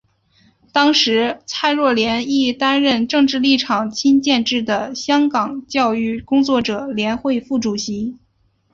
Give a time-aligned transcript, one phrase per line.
[0.73, 8.17] 当时蔡若莲亦担任政治立场亲建制的香港教育工作者联会副主席。